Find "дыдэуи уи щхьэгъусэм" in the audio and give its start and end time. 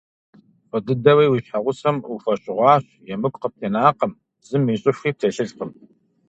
0.85-1.95